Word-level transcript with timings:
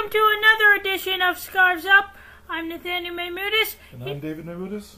welcome 0.00 0.18
to 0.18 0.38
another 0.38 0.80
edition 0.80 1.20
of 1.20 1.38
Scarves 1.38 1.84
Up. 1.84 2.16
I'm 2.48 2.70
Nathaniel 2.70 3.14
Maymudis, 3.14 3.76
And 3.92 4.02
I'm 4.02 4.18
David 4.18 4.46
Nabudis. 4.46 4.96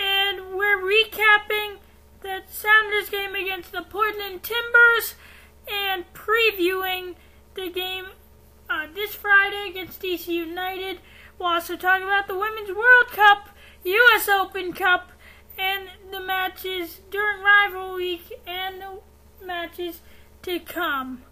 and 0.00 0.56
we're 0.56 0.78
recapping 0.78 1.76
the 2.22 2.40
Sounders 2.48 3.10
game 3.10 3.34
against 3.34 3.70
the 3.72 3.82
Portland 3.82 4.42
Timbers 4.42 5.16
and 5.70 6.06
previewing 6.14 7.16
the 7.54 7.68
game 7.68 8.06
uh, 8.70 8.86
this 8.94 9.14
Friday 9.14 9.68
against 9.68 10.00
DC 10.00 10.28
United. 10.28 11.00
We'll 11.38 11.50
also 11.50 11.76
talk 11.76 12.00
about 12.00 12.26
the 12.26 12.38
Women's 12.38 12.70
World 12.70 13.08
Cup, 13.08 13.50
U.S. 13.84 14.26
Open 14.26 14.72
Cup, 14.72 15.12
and 15.58 15.88
the 16.10 16.20
matches 16.20 17.02
during 17.10 17.42
Rival 17.42 17.96
Week 17.96 18.32
and 18.46 18.80
the 18.80 19.00
matches 19.44 20.00
to 20.44 20.60
come. 20.60 21.24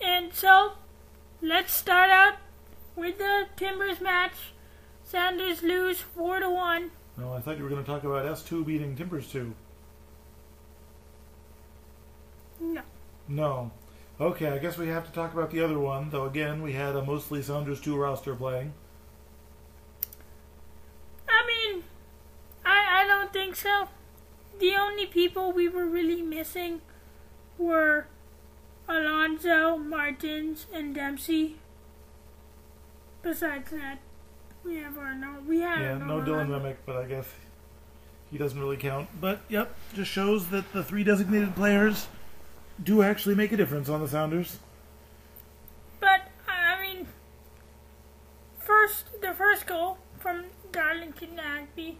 And 0.00 0.32
so, 0.32 0.74
let's 1.40 1.72
start 1.72 2.10
out 2.10 2.34
with 2.96 3.18
the 3.18 3.46
Timbers 3.56 4.00
match. 4.00 4.52
Sounders 5.02 5.62
lose 5.62 6.00
4 6.00 6.40
to 6.40 6.50
1. 6.50 6.90
No, 7.18 7.32
I 7.32 7.40
thought 7.40 7.58
you 7.58 7.62
were 7.62 7.70
going 7.70 7.84
to 7.84 7.90
talk 7.90 8.04
about 8.04 8.26
S2 8.26 8.64
beating 8.66 8.96
Timbers 8.96 9.30
2. 9.30 9.54
No. 12.60 12.82
No. 13.28 13.70
Okay, 14.20 14.48
I 14.48 14.58
guess 14.58 14.78
we 14.78 14.88
have 14.88 15.06
to 15.06 15.12
talk 15.12 15.32
about 15.32 15.50
the 15.50 15.60
other 15.60 15.78
one, 15.78 16.10
though 16.10 16.24
again, 16.24 16.62
we 16.62 16.72
had 16.72 16.96
a 16.96 17.04
mostly 17.04 17.42
Sounders 17.42 17.80
2 17.80 17.96
roster 17.96 18.34
playing. 18.34 18.72
I 21.28 21.46
mean, 21.46 21.84
I, 22.64 23.02
I 23.02 23.06
don't 23.06 23.32
think 23.32 23.56
so. 23.56 23.88
The 24.60 24.74
only 24.76 25.06
people 25.06 25.52
we 25.52 25.68
were 25.68 25.86
really 25.86 26.22
missing 26.22 26.80
were 27.58 28.06
Alonso, 28.88 29.76
Martins, 29.78 30.66
and 30.72 30.94
Dempsey. 30.94 31.56
Besides 33.22 33.70
that, 33.70 34.00
we 34.64 34.76
have 34.76 34.98
our 34.98 35.14
no. 35.14 35.36
We 35.46 35.60
have 35.60 35.80
Yeah, 35.80 35.98
no 35.98 36.20
Dylan 36.20 36.50
Remick, 36.50 36.84
but 36.84 36.96
I 36.96 37.04
guess 37.06 37.26
he 38.30 38.38
doesn't 38.38 38.58
really 38.58 38.76
count. 38.76 39.08
But, 39.20 39.40
yep, 39.48 39.74
just 39.94 40.10
shows 40.10 40.48
that 40.48 40.72
the 40.72 40.82
three 40.84 41.04
designated 41.04 41.54
players 41.54 42.06
do 42.82 43.02
actually 43.02 43.34
make 43.34 43.52
a 43.52 43.56
difference 43.56 43.88
on 43.88 44.00
the 44.00 44.08
Sounders. 44.08 44.58
But 46.00 46.28
I 46.48 46.80
mean, 46.82 47.06
first 48.58 49.06
the 49.22 49.32
first 49.32 49.66
goal 49.66 49.98
from 50.18 50.46
Darlington 50.72 51.36
Nagbe, 51.36 51.96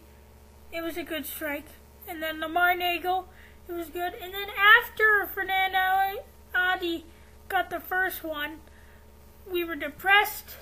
it 0.71 0.81
was 0.81 0.97
a 0.97 1.03
good 1.03 1.25
strike, 1.25 1.67
and 2.07 2.21
then 2.21 2.39
Lamar 2.39 2.75
Neagle, 2.75 3.25
it 3.67 3.71
was 3.71 3.89
good, 3.89 4.13
and 4.21 4.33
then 4.33 4.49
after 4.49 5.29
Fernando 5.33 6.23
Adi 6.55 7.05
got 7.49 7.69
the 7.69 7.79
first 7.79 8.23
one, 8.23 8.59
we 9.51 9.63
were 9.63 9.75
depressed, 9.75 10.55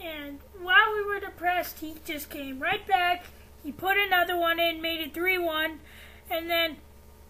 and 0.00 0.38
while 0.60 0.94
we 0.94 1.04
were 1.04 1.20
depressed, 1.20 1.80
he 1.80 1.94
just 2.04 2.30
came 2.30 2.60
right 2.60 2.86
back. 2.86 3.24
He 3.62 3.72
put 3.72 3.96
another 3.96 4.36
one 4.36 4.60
in, 4.60 4.80
made 4.80 5.00
it 5.00 5.14
three 5.14 5.38
one, 5.38 5.80
and 6.30 6.48
then 6.50 6.76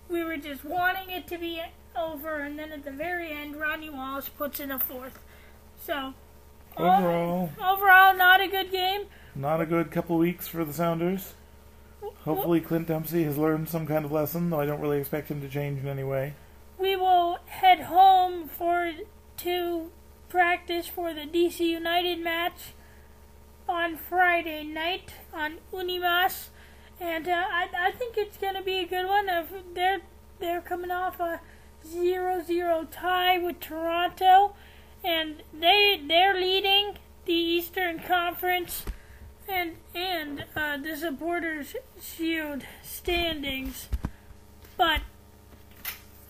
we 0.09 0.23
were 0.23 0.37
just 0.37 0.65
wanting 0.65 1.09
it 1.11 1.27
to 1.29 1.39
be 1.39 1.63
over, 1.97 2.41
and 2.41 2.59
then 2.59 2.73
at 2.73 2.85
the 2.85 2.91
very 2.91 3.31
end, 3.33 3.57
Ronnie 3.57 3.89
Wallace 3.91 4.29
puts 4.29 4.61
in 4.61 4.71
a 4.71 4.79
fourth. 4.79 5.19
So 5.81 6.15
Overall, 6.77 7.51
overall, 7.63 8.15
not 8.17 8.41
a 8.41 8.49
good 8.49 8.71
game. 8.73 9.03
not 9.37 9.61
a 9.61 9.67
good 9.67 9.91
couple 9.93 10.19
weeks 10.19 10.49
for 10.49 10.65
the 10.65 10.73
Sounders. 10.73 11.35
Hopefully, 12.25 12.61
Clint 12.61 12.89
Dempsey 12.89 13.23
has 13.25 13.39
learned 13.39 13.69
some 13.69 13.87
kind 13.87 14.05
of 14.05 14.11
lesson, 14.13 14.51
though 14.51 14.59
I 14.61 14.67
don't 14.67 14.81
really 14.81 14.99
expect 14.99 15.29
him 15.31 15.41
to 15.41 15.49
change 15.49 15.81
in 15.81 15.89
any 15.89 16.03
way. 16.05 16.35
We 16.79 16.97
will 16.97 17.07
head 17.65 17.87
home 17.87 18.47
for 18.47 18.93
to 19.39 19.91
practice 20.29 20.87
for 20.87 21.15
the 21.15 21.23
DC 21.23 21.61
United 21.61 22.19
match 22.19 22.75
on 23.67 23.97
Friday 23.97 24.65
night 24.65 25.15
on 25.33 25.57
Unimas, 25.73 26.49
and 27.01 27.27
uh, 27.27 27.33
I, 27.33 27.69
I 27.87 27.91
think 27.93 28.19
it's 28.19 28.37
to 28.37 28.63
be 28.63 28.81
a 28.81 28.87
good 28.87 29.07
one. 29.07 29.31
Of 29.31 29.49
they're 29.75 30.03
they're 30.41 30.61
coming 30.61 30.91
off 30.91 31.19
a 31.21 31.41
0-0 31.89 32.87
tie 32.91 33.39
with 33.39 33.61
Toronto, 33.61 34.55
and 35.03 35.43
they 35.59 36.03
they're 36.07 36.35
leading 36.35 36.99
the 37.25 37.33
Eastern 37.33 37.99
Conference. 37.99 38.85
And 39.47 39.77
and 39.95 40.45
uh, 40.57 40.79
the 40.79 40.97
Supporters 40.97 41.77
Shield 42.01 42.63
standings, 42.83 43.89
but 44.79 45.03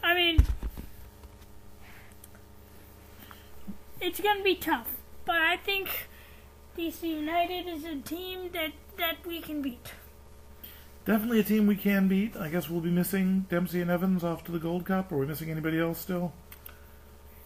I 0.03 0.15
mean 0.15 0.45
it's 4.05 4.21
going 4.21 4.37
to 4.39 4.45
be 4.45 4.55
tough, 4.55 4.97
but 5.25 5.37
I 5.37 5.57
think 5.57 6.09
DC 6.77 7.03
United 7.03 7.67
is 7.67 7.85
a 7.85 7.97
team 7.97 8.51
that 8.53 8.73
that 8.99 9.17
we 9.27 9.41
can 9.41 9.63
beat. 9.63 9.93
Definitely 11.05 11.41
a 11.41 11.45
team 11.45 11.67
we 11.67 11.77
can 11.77 12.07
beat. 12.07 12.37
I 12.37 12.49
guess 12.49 12.69
we'll 12.69 12.81
be 12.81 12.91
missing 12.91 13.47
Dempsey 13.49 13.81
and 13.81 13.91
Evans 13.91 14.23
off 14.23 14.45
to 14.45 14.53
the 14.53 14.59
Gold 14.59 14.85
Cup. 14.87 15.11
Are 15.11 15.19
we 15.19 15.27
missing 15.27 15.51
anybody 15.51 15.81
else 15.81 15.99
still? 15.99 16.33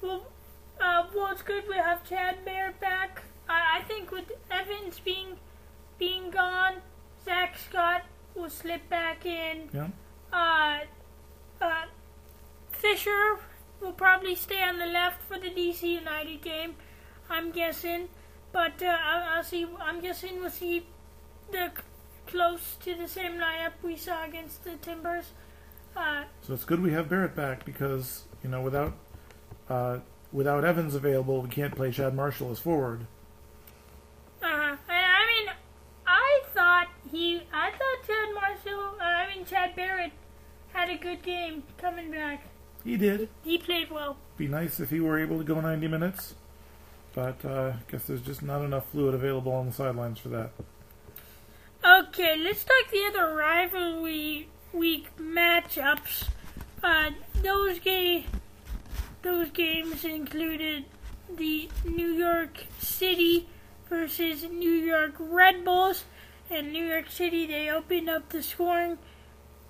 Well, 0.02 0.26
uh, 0.80 1.04
well, 1.14 1.32
it's 1.32 1.42
good 1.42 1.64
we 1.68 1.76
have 1.76 2.04
Chad 2.08 2.44
Barrett 2.44 2.80
back. 2.80 3.22
I, 3.48 3.78
I 3.78 3.82
think 3.82 4.10
with 4.10 4.30
Evans 4.50 5.00
being 5.04 5.36
being 5.98 6.30
gone, 6.30 6.74
Zach 7.24 7.56
Scott 7.58 8.02
will 8.34 8.50
slip 8.50 8.88
back 8.88 9.24
in. 9.24 9.68
Yeah. 9.72 9.88
Uh, 10.32 10.80
uh, 11.60 11.86
Fisher 12.70 13.38
will 13.80 13.92
probably 13.92 14.34
stay 14.34 14.62
on 14.62 14.78
the 14.78 14.86
left 14.86 15.22
for 15.22 15.38
the 15.38 15.48
DC 15.50 15.82
United 15.82 16.42
game. 16.42 16.74
I'm 17.30 17.50
guessing, 17.50 18.08
but 18.52 18.82
uh, 18.82 18.86
I'll, 18.86 19.36
I'll 19.38 19.44
see. 19.44 19.66
I'm 19.80 20.00
guessing 20.00 20.40
we'll 20.40 20.50
see 20.50 20.86
the 21.50 21.70
close 22.26 22.76
to 22.82 22.94
the 22.94 23.08
same 23.08 23.32
lineup 23.38 23.72
we 23.82 23.96
saw 23.96 24.24
against 24.24 24.64
the 24.64 24.76
Timbers. 24.76 25.32
Uh, 25.96 26.24
So 26.42 26.54
it's 26.54 26.64
good 26.64 26.82
we 26.82 26.92
have 26.92 27.08
Barrett 27.08 27.34
back 27.34 27.64
because 27.64 28.24
you 28.42 28.50
know 28.50 28.60
without 28.62 28.94
uh, 29.68 29.98
without 30.32 30.64
Evans 30.64 30.94
available, 30.94 31.42
we 31.42 31.48
can't 31.48 31.74
play 31.74 31.90
Chad 31.90 32.14
Marshall 32.14 32.50
as 32.50 32.58
forward. 32.58 33.06
Uh, 34.42 34.46
I, 34.46 34.76
I 34.88 35.26
mean, 35.26 35.54
I 36.06 36.40
thought 36.54 36.88
he, 37.10 37.42
I 37.52 37.70
thought 37.70 38.06
Chad 38.06 38.34
Marshall, 38.34 38.94
uh, 39.00 39.04
I 39.04 39.34
mean 39.34 39.44
Chad 39.44 39.74
Barrett, 39.74 40.12
had 40.72 40.88
a 40.90 40.96
good 40.96 41.22
game 41.22 41.64
coming 41.78 42.10
back. 42.10 42.44
He 42.88 42.96
did. 42.96 43.28
He 43.44 43.58
played 43.58 43.90
well. 43.90 44.16
Be 44.38 44.48
nice 44.48 44.80
if 44.80 44.88
he 44.88 44.98
were 44.98 45.18
able 45.18 45.36
to 45.36 45.44
go 45.44 45.60
90 45.60 45.88
minutes, 45.88 46.34
but 47.14 47.36
uh, 47.44 47.74
I 47.74 47.92
guess 47.92 48.06
there's 48.06 48.22
just 48.22 48.42
not 48.42 48.64
enough 48.64 48.88
fluid 48.90 49.12
available 49.12 49.52
on 49.52 49.66
the 49.66 49.72
sidelines 49.74 50.18
for 50.18 50.30
that. 50.30 50.52
Okay, 51.84 52.38
let's 52.38 52.64
talk 52.64 52.90
the 52.90 53.04
other 53.08 53.34
rivalry 53.34 54.48
week 54.72 55.14
matchups. 55.18 56.28
Uh, 56.82 57.10
those 57.42 57.78
ga- 57.78 58.24
those 59.20 59.50
games 59.50 60.06
included 60.06 60.86
the 61.36 61.68
New 61.84 62.12
York 62.14 62.64
City 62.78 63.50
versus 63.90 64.44
New 64.44 64.72
York 64.72 65.12
Red 65.18 65.62
Bulls. 65.62 66.04
And 66.50 66.72
New 66.72 66.86
York 66.86 67.10
City, 67.10 67.44
they 67.44 67.68
opened 67.68 68.08
up 68.08 68.30
the 68.30 68.42
scoring 68.42 68.96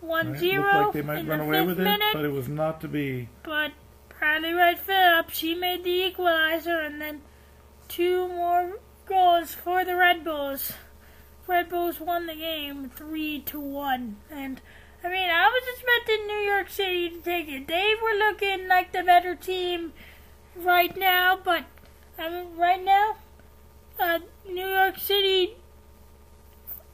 1 0.00 0.30
Right? 0.32 0.38
0 0.38 0.62
Looked 0.62 0.74
like 0.74 0.92
they 0.92 1.02
might 1.02 1.18
in 1.20 1.26
run 1.26 1.38
the 1.38 1.44
away 1.44 1.62
with 1.66 1.80
it, 1.80 1.84
minute. 1.84 2.12
but 2.12 2.24
it 2.24 2.32
was 2.32 2.48
not 2.48 2.80
to 2.82 2.88
be. 2.88 3.28
But 3.42 3.72
Bradley 4.18 4.52
Wright 4.52 4.78
Phillips, 4.78 5.36
she 5.36 5.54
made 5.54 5.84
the 5.84 5.90
equalizer, 6.06 6.78
and 6.80 7.00
then 7.00 7.22
two 7.88 8.28
more 8.28 8.78
goals 9.06 9.54
for 9.54 9.84
the 9.84 9.96
Red 9.96 10.24
Bulls. 10.24 10.72
Red 11.46 11.68
Bulls 11.70 11.98
won 11.98 12.26
the 12.26 12.34
game 12.34 12.90
three 12.94 13.40
to 13.46 13.58
one, 13.58 14.16
and 14.30 14.60
I 15.02 15.08
mean 15.08 15.30
I 15.30 15.46
was 15.46 15.62
expecting 15.74 16.26
New 16.26 16.40
York 16.50 16.68
City 16.68 17.08
to 17.10 17.20
take 17.20 17.48
it. 17.48 17.66
They 17.66 17.94
were 18.02 18.18
looking 18.18 18.68
like 18.68 18.92
the 18.92 19.02
better 19.02 19.34
team 19.34 19.92
right 20.56 20.94
now, 20.96 21.38
but 21.42 21.64
I 22.18 22.28
mean 22.28 22.56
right 22.56 22.84
now, 22.84 23.16
uh, 23.98 24.18
New 24.46 24.66
York 24.68 24.98
City 24.98 25.56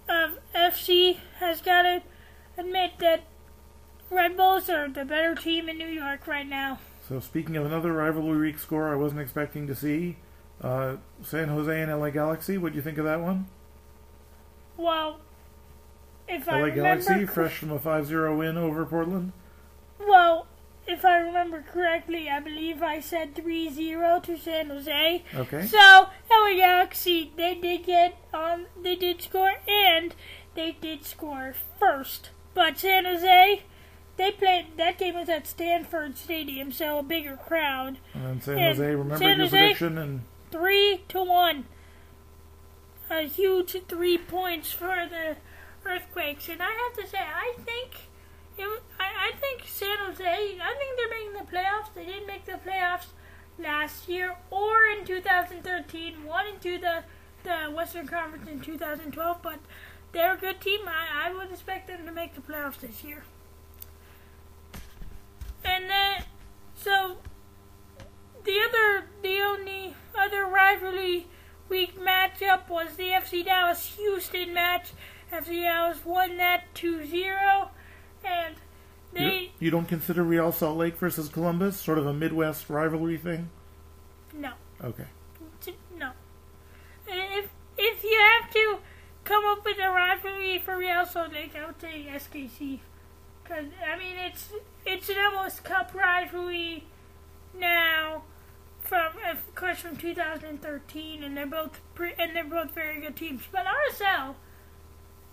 uh, 0.08 0.28
FC 0.54 1.18
has 1.40 1.60
got 1.60 1.82
to 1.82 2.02
admit 2.56 2.92
that 3.00 3.24
Red 4.10 4.36
Bulls 4.36 4.68
are 4.70 4.88
the 4.88 5.04
better 5.04 5.34
team 5.34 5.68
in 5.68 5.78
New 5.78 5.88
York 5.88 6.26
right 6.26 6.46
now. 6.46 6.78
So 7.08 7.20
speaking 7.20 7.56
of 7.56 7.66
another 7.66 7.92
rivalry 7.92 8.38
week 8.38 8.58
score, 8.58 8.92
I 8.92 8.96
wasn't 8.96 9.20
expecting 9.20 9.66
to 9.66 9.74
see 9.74 10.16
uh, 10.60 10.96
San 11.22 11.48
Jose 11.48 11.80
and 11.82 11.90
LA 11.90 12.10
Galaxy. 12.10 12.56
What 12.58 12.72
do 12.72 12.76
you 12.76 12.82
think 12.82 12.98
of 12.98 13.04
that 13.04 13.20
one? 13.20 13.46
Well, 14.76 15.18
if 16.28 16.48
I 16.48 16.52
LA 16.60 16.66
remember, 16.66 16.82
Galaxy, 16.82 17.26
fresh 17.26 17.58
from 17.58 17.70
a 17.72 17.78
5-0 17.78 18.38
win 18.38 18.56
over 18.56 18.84
Portland. 18.86 19.32
well, 19.98 20.46
if 20.86 21.04
I 21.04 21.16
remember 21.18 21.62
correctly, 21.62 22.28
I 22.28 22.40
believe 22.40 22.82
I 22.82 23.00
said 23.00 23.34
3-0 23.34 24.22
to 24.24 24.36
San 24.36 24.68
Jose. 24.68 25.24
Okay. 25.34 25.66
So 25.66 26.08
LA 26.30 26.54
Galaxy, 26.56 27.32
they 27.36 27.54
did 27.54 27.84
get 27.86 28.18
um, 28.32 28.66
they 28.82 28.96
did 28.96 29.22
score, 29.22 29.54
and 29.68 30.14
they 30.54 30.76
did 30.80 31.04
score 31.04 31.54
first. 31.78 32.30
But 32.54 32.78
San 32.78 33.04
Jose, 33.04 33.62
they 34.16 34.30
played 34.32 34.76
that 34.76 34.96
game 34.98 35.14
was 35.16 35.28
at 35.28 35.46
Stanford 35.46 36.16
Stadium, 36.16 36.70
so 36.72 36.98
a 36.98 37.02
bigger 37.02 37.36
crowd. 37.36 37.98
And 38.14 38.42
San 38.42 38.58
And 38.58 38.76
Jose 38.78 38.84
remembered 38.94 39.18
San 39.18 39.28
your 39.38 39.46
Jose- 39.46 39.58
prediction 39.58 39.98
and 39.98 40.20
three 40.50 41.02
to 41.08 41.22
one. 41.22 41.64
A 43.10 43.22
huge 43.22 43.76
three 43.86 44.16
points 44.18 44.72
for 44.72 44.86
the 45.10 45.36
Earthquakes, 45.84 46.48
and 46.48 46.62
I 46.62 46.70
have 46.70 47.04
to 47.04 47.06
say, 47.10 47.18
I 47.18 47.52
think 47.58 48.08
it, 48.56 48.82
I, 48.98 49.28
I 49.28 49.32
think 49.38 49.64
San 49.66 49.98
Jose. 49.98 50.24
I 50.24 50.74
think 50.78 50.96
they're 50.96 51.10
making 51.10 51.32
the 51.34 51.52
playoffs. 51.56 51.92
They 51.94 52.06
didn't 52.06 52.26
make 52.26 52.46
the 52.46 52.52
playoffs 52.52 53.06
last 53.58 54.08
year 54.08 54.36
or 54.50 54.76
in 54.98 55.04
2013. 55.04 56.24
One 56.24 56.46
into 56.46 56.78
the 56.78 57.02
the 57.42 57.70
Western 57.70 58.08
Conference 58.08 58.48
in 58.48 58.60
2012, 58.60 59.42
but 59.42 59.58
they're 60.14 60.34
a 60.34 60.38
good 60.38 60.60
team. 60.60 60.80
I, 60.86 61.28
I 61.28 61.34
would 61.34 61.50
expect 61.50 61.88
them 61.88 62.06
to 62.06 62.12
make 62.12 62.34
the 62.34 62.40
playoffs 62.40 62.80
this 62.80 63.04
year. 63.04 63.24
And 65.64 65.88
then, 65.90 66.22
so 66.76 67.18
the 68.44 68.58
other, 68.68 69.06
the 69.22 69.38
only 69.40 69.94
other 70.18 70.44
rivalry 70.46 71.26
week 71.68 71.98
matchup 71.98 72.68
was 72.68 72.96
the 72.96 73.08
FC 73.08 73.44
Dallas 73.44 73.94
Houston 73.96 74.52
match. 74.54 74.92
FC 75.32 75.62
Dallas 75.62 76.04
won 76.04 76.36
that 76.36 76.64
2-0, 76.74 77.68
and 78.24 78.54
You, 79.14 79.18
they 79.18 79.52
you 79.58 79.70
don't 79.70 79.88
consider 79.88 80.22
Real 80.22 80.52
Salt 80.52 80.76
Lake 80.76 80.96
versus 80.98 81.28
Columbus 81.28 81.78
sort 81.80 81.98
of 81.98 82.06
a 82.06 82.12
Midwest 82.14 82.68
rivalry 82.70 83.16
thing? 83.16 83.50
no. 84.32 84.52
Okay. 84.82 85.06
No. 85.98 86.10
If 87.08 87.48
if 87.78 88.04
you 88.04 88.20
have 88.40 88.52
to 88.52 88.78
come 89.24 89.44
up 89.46 89.64
with 89.64 89.78
a 89.78 89.88
rivalry 89.88 90.58
for 90.58 90.76
Real 90.76 91.04
Lake, 91.32 91.54
I 91.56 91.66
would 91.66 91.80
say 91.80 92.06
SKC. 92.10 92.80
Cause 93.44 93.66
I 93.86 93.98
mean 93.98 94.16
it's 94.16 94.50
it's 94.86 95.08
an 95.08 95.16
almost 95.18 95.64
cup 95.64 95.92
rivalry 95.94 96.84
now, 97.58 98.22
from 98.80 99.12
of 99.30 99.54
course 99.54 99.80
from 99.80 99.96
2013, 99.96 101.22
and 101.22 101.36
they're 101.36 101.46
both 101.46 101.80
pre- 101.94 102.14
and 102.18 102.34
they're 102.34 102.44
both 102.44 102.70
very 102.70 103.00
good 103.00 103.16
teams. 103.16 103.42
But 103.50 103.66
RSL, 103.66 104.34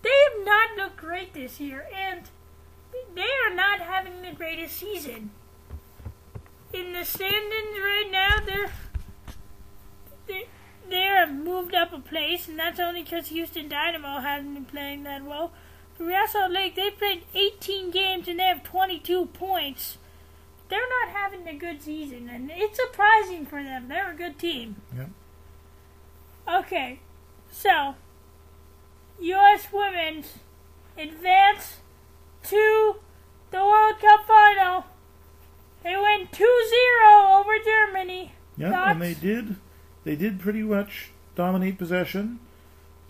they 0.02 0.10
have 0.10 0.44
not 0.44 0.76
looked 0.76 0.96
great 0.98 1.32
this 1.32 1.58
year, 1.58 1.86
and 1.94 2.22
they 3.14 3.30
are 3.46 3.54
not 3.54 3.80
having 3.80 4.20
the 4.20 4.32
greatest 4.32 4.76
season. 4.76 5.30
In 6.72 6.92
the 6.92 7.04
standings 7.04 7.78
right 7.78 8.08
now, 8.10 8.38
they're 8.44 8.72
they 10.26 10.46
they 10.92 11.02
have 11.02 11.32
moved 11.32 11.74
up 11.74 11.92
a 11.92 11.98
place, 11.98 12.46
and 12.46 12.58
that's 12.58 12.78
only 12.78 13.02
because 13.02 13.28
Houston 13.28 13.68
Dynamo 13.68 14.20
hasn't 14.20 14.54
been 14.54 14.64
playing 14.66 15.04
that 15.04 15.24
well. 15.24 15.52
The 15.96 16.04
Real 16.04 16.26
Salt 16.28 16.52
Lake, 16.52 16.76
they 16.76 16.90
played 16.90 17.24
18 17.34 17.90
games 17.90 18.28
and 18.28 18.38
they 18.38 18.44
have 18.44 18.62
22 18.62 19.26
points. 19.26 19.98
They're 20.68 20.80
not 20.80 21.14
having 21.14 21.48
a 21.48 21.54
good 21.54 21.82
season, 21.82 22.28
and 22.30 22.50
it's 22.52 22.78
surprising 22.78 23.46
for 23.46 23.62
them. 23.62 23.88
They're 23.88 24.10
a 24.10 24.14
good 24.14 24.38
team. 24.38 24.76
Yep. 24.96 25.08
Okay, 26.48 27.00
so 27.50 27.94
U.S. 29.20 29.68
women's 29.72 30.38
advance 30.98 31.78
to 32.44 32.96
the 33.50 33.58
World 33.58 33.98
Cup 33.98 34.26
final. 34.26 34.84
They 35.82 35.96
went 35.96 36.32
2-0 36.32 37.40
over 37.40 37.52
Germany. 37.64 38.32
Yeah, 38.56 38.90
and 38.90 39.00
they 39.02 39.14
did. 39.14 39.56
They 40.04 40.16
did 40.16 40.40
pretty 40.40 40.62
much 40.62 41.10
dominate 41.34 41.78
possession. 41.78 42.40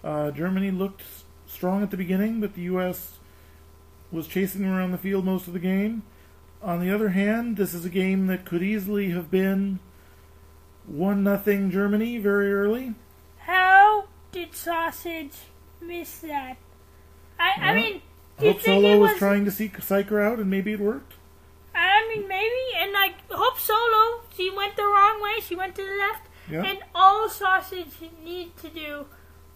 Uh, 0.04 0.30
Germany 0.30 0.70
looked 0.70 1.02
strong 1.46 1.82
at 1.82 1.90
the 1.90 1.96
beginning, 1.96 2.40
but 2.40 2.54
the 2.54 2.62
U.S. 2.62 3.18
was 4.10 4.26
chasing 4.26 4.62
them 4.62 4.72
around 4.72 4.92
the 4.92 4.98
field 4.98 5.24
most 5.24 5.46
of 5.46 5.52
the 5.52 5.58
game. 5.58 6.02
On 6.62 6.80
the 6.80 6.94
other 6.94 7.10
hand, 7.10 7.56
this 7.56 7.74
is 7.74 7.84
a 7.84 7.90
game 7.90 8.26
that 8.28 8.44
could 8.44 8.62
easily 8.62 9.10
have 9.10 9.30
been 9.30 9.80
one 10.86 11.22
nothing 11.22 11.70
Germany 11.70 12.18
very 12.18 12.52
early. 12.52 12.94
How 13.38 14.04
did 14.30 14.54
Sasic 14.54 15.30
miss 15.80 16.18
that? 16.20 16.56
I, 17.38 17.52
I 17.70 17.74
mean, 17.74 18.02
do 18.38 18.46
Hope 18.46 18.60
Solo 18.60 18.98
was 18.98 19.10
was? 19.12 19.18
trying 19.18 19.44
to 19.44 19.50
seek 19.50 19.80
psych 19.82 20.08
her 20.08 20.20
out, 20.20 20.38
and 20.38 20.48
maybe 20.50 20.72
it 20.72 20.80
worked. 20.80 21.14
I 21.74 22.06
mean, 22.08 22.28
maybe, 22.28 22.78
and 22.78 22.92
like 22.92 23.14
Hope 23.30 23.58
Solo, 23.58 24.20
she 24.36 24.50
went 24.50 24.76
the 24.76 24.84
wrong 24.84 25.20
way. 25.22 25.40
She 25.40 25.56
went 25.56 25.74
to 25.76 25.82
the 25.82 25.96
left, 25.96 26.28
Yeah. 26.50 26.64
and 26.64 26.78
all 26.94 27.28
Sasic 27.28 27.86
needed 28.24 28.56
to 28.58 28.68
do 28.68 29.06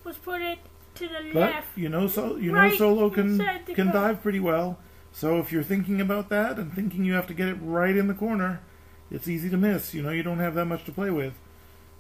was 0.04 0.16
put 0.16 0.40
it 0.40 0.58
to 0.94 1.08
the 1.08 1.30
But 1.32 1.40
left. 1.52 1.76
you 1.76 1.88
know, 1.88 2.06
so 2.06 2.36
you 2.36 2.52
know, 2.52 2.74
Solo 2.76 3.10
can 3.10 3.38
can 3.74 3.88
dive 3.88 4.22
pretty 4.22 4.40
well. 4.40 4.78
So 5.12 5.38
if 5.38 5.50
you're 5.52 5.62
thinking 5.62 6.00
about 6.00 6.28
that 6.28 6.58
and 6.58 6.72
thinking 6.72 7.04
you 7.04 7.14
have 7.14 7.26
to 7.28 7.34
get 7.34 7.48
it 7.48 7.54
right 7.60 7.96
in 7.96 8.06
the 8.06 8.14
corner, 8.14 8.60
it's 9.10 9.26
easy 9.28 9.48
to 9.50 9.56
miss. 9.56 9.94
You 9.94 10.02
know, 10.02 10.10
you 10.10 10.22
don't 10.22 10.38
have 10.38 10.54
that 10.54 10.66
much 10.66 10.84
to 10.84 10.92
play 10.92 11.10
with. 11.10 11.34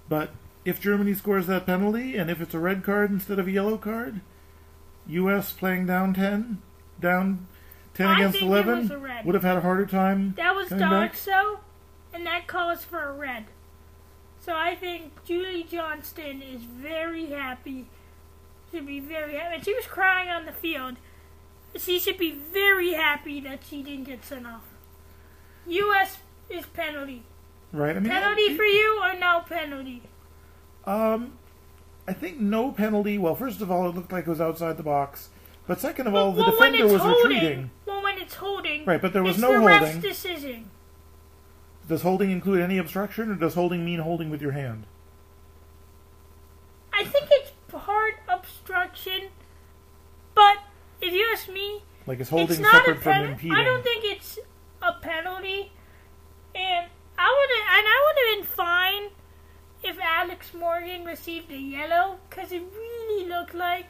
But 0.08 0.30
if 0.64 0.80
Germany 0.80 1.14
scores 1.14 1.46
that 1.46 1.66
penalty, 1.66 2.16
and 2.16 2.30
if 2.30 2.40
it's 2.40 2.54
a 2.54 2.58
red 2.58 2.82
card 2.84 3.10
instead 3.10 3.38
of 3.38 3.46
a 3.48 3.50
yellow 3.50 3.76
card, 3.78 4.20
U.S. 5.08 5.52
playing 5.52 5.86
down 5.86 6.14
ten, 6.14 6.60
down 7.00 7.46
ten 7.94 8.06
I 8.08 8.14
against 8.14 8.40
eleven, 8.42 8.80
was 8.80 8.90
a 8.90 8.98
red. 8.98 9.24
would 9.24 9.34
have 9.34 9.44
had 9.44 9.56
a 9.56 9.60
harder 9.62 9.86
time. 9.86 10.34
That 10.36 10.54
was 10.54 10.68
dark, 10.68 11.14
so, 11.16 11.60
and 12.12 12.26
that 12.26 12.46
calls 12.46 12.84
for 12.84 13.00
a 13.02 13.12
red. 13.12 13.44
So 14.46 14.54
I 14.54 14.76
think 14.76 15.24
Julie 15.24 15.64
Johnston 15.68 16.40
is 16.40 16.62
very 16.62 17.26
happy. 17.26 17.86
Should 18.70 18.86
be 18.86 19.00
very 19.00 19.34
happy. 19.34 19.56
And 19.56 19.64
she 19.64 19.74
was 19.74 19.86
crying 19.86 20.28
on 20.30 20.46
the 20.46 20.52
field. 20.52 20.96
She 21.76 21.98
should 21.98 22.16
be 22.16 22.30
very 22.30 22.92
happy 22.92 23.40
that 23.40 23.62
she 23.68 23.82
didn't 23.82 24.04
get 24.04 24.24
sent 24.24 24.46
off. 24.46 24.62
U.S. 25.66 26.18
is 26.48 26.64
penalty. 26.66 27.24
Right? 27.72 27.96
I 27.96 27.98
mean, 27.98 28.08
Penalty 28.10 28.42
it- 28.42 28.56
for 28.56 28.62
you 28.62 29.00
or 29.02 29.18
no 29.18 29.40
penalty? 29.40 30.02
Um, 30.84 31.32
I 32.06 32.12
think 32.12 32.38
no 32.38 32.70
penalty. 32.70 33.18
Well, 33.18 33.34
first 33.34 33.60
of 33.60 33.70
all, 33.72 33.88
it 33.88 33.96
looked 33.96 34.12
like 34.12 34.28
it 34.28 34.30
was 34.30 34.40
outside 34.40 34.76
the 34.76 34.84
box. 34.84 35.28
But 35.66 35.80
second 35.80 36.06
of 36.06 36.14
all, 36.14 36.30
the 36.30 36.42
well, 36.42 36.52
when 36.60 36.70
defender 36.72 36.84
it's 36.84 36.92
was 36.92 37.02
holding, 37.02 37.30
retreating. 37.32 37.70
Well, 37.84 38.00
when 38.00 38.18
it's 38.18 38.34
holding, 38.36 38.84
Right, 38.84 39.02
but 39.02 39.12
there 39.12 39.24
was 39.24 39.34
it's 39.34 39.42
no 39.42 39.58
the 39.58 39.66
ref's 39.66 39.96
decision. 39.96 40.70
Does 41.88 42.02
holding 42.02 42.30
include 42.30 42.60
any 42.60 42.78
obstruction, 42.78 43.30
or 43.30 43.34
does 43.36 43.54
holding 43.54 43.84
mean 43.84 44.00
holding 44.00 44.28
with 44.30 44.42
your 44.42 44.52
hand? 44.52 44.84
I 46.92 47.04
think 47.04 47.28
it's 47.30 47.52
part 47.68 48.14
obstruction, 48.28 49.28
but 50.34 50.58
if 51.00 51.12
you 51.12 51.28
ask 51.32 51.48
me, 51.48 51.82
Like 52.06 52.18
is 52.18 52.22
it's 52.22 52.30
holding 52.30 52.62
not 52.62 52.74
a 52.74 52.78
separate 52.78 53.02
from 53.02 53.24
impeding? 53.32 53.56
I 53.56 53.62
don't 53.62 53.84
think 53.84 54.04
it's 54.04 54.38
a 54.82 54.94
penalty, 54.94 55.72
and 56.54 56.86
I 57.18 57.28
would 57.36 57.50
and 57.76 57.86
I 57.86 58.02
would 58.04 58.16
have 58.18 58.38
been 58.38 58.56
fine 58.56 59.10
if 59.84 59.98
Alex 60.00 60.54
Morgan 60.54 61.04
received 61.04 61.52
a 61.52 61.58
yellow 61.58 62.18
because 62.28 62.50
it 62.50 62.62
really 62.74 63.28
looked 63.28 63.54
like. 63.54 63.86